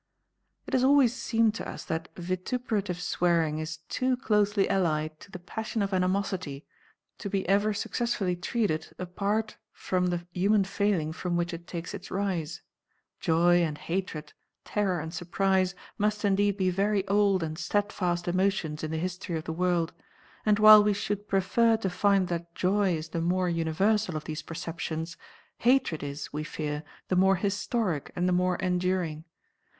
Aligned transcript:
It 0.65 0.73
has 0.73 0.83
always 0.83 1.13
seemed 1.15 1.53
to 1.53 1.69
us 1.69 1.85
that 1.85 2.07
vituperative 2.15 2.99
swearing 2.99 3.59
is 3.59 3.77
too 3.87 4.17
closely 4.17 4.67
allied 4.67 5.19
to 5.19 5.29
the 5.29 5.37
passion 5.37 5.83
of 5.83 5.93
animosity 5.93 6.65
to 7.19 7.29
be 7.29 7.47
ever 7.47 7.71
successfully 7.71 8.35
treated 8.35 8.95
apart 8.97 9.57
from 9.71 10.07
the 10.07 10.25
human 10.33 10.63
failing 10.63 11.13
from 11.13 11.37
which 11.37 11.53
it 11.53 11.67
takes 11.67 11.93
its 11.93 12.09
rise. 12.09 12.63
Joy 13.19 13.61
and 13.61 13.77
hatred, 13.77 14.33
terror 14.65 14.99
and 14.99 15.13
surprise 15.13 15.75
must 15.99 16.25
indeed 16.25 16.57
be 16.57 16.71
very 16.71 17.07
old 17.07 17.43
and 17.43 17.55
steadfast 17.55 18.27
emotions 18.27 18.83
in 18.83 18.89
the 18.89 18.97
history 18.97 19.37
of 19.37 19.43
the 19.43 19.53
world; 19.53 19.93
and 20.47 20.57
while 20.57 20.83
we 20.83 20.93
should 20.93 21.27
prefer 21.27 21.77
to 21.77 21.91
find 21.91 22.27
that 22.29 22.55
joy 22.55 22.95
is 22.95 23.09
the 23.09 23.21
more 23.21 23.47
universal 23.47 24.15
of 24.17 24.23
these 24.23 24.41
perceptions, 24.41 25.15
hatred 25.59 26.01
is, 26.01 26.33
we 26.33 26.43
fear, 26.43 26.81
the 27.09 27.15
more 27.15 27.35
historic 27.35 28.11
and 28.15 28.27
the 28.27 28.33
more 28.33 28.55
enduring. 28.55 29.25